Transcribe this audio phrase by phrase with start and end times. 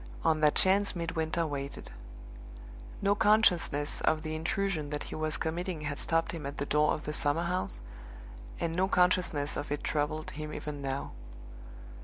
[0.23, 1.91] On that chance Midwinter waited.
[3.03, 6.93] No consciousness of the intrusion that he was committing had stopped him at the door
[6.95, 7.81] of the summer house,
[8.59, 11.11] and no consciousness of it troubled him even now.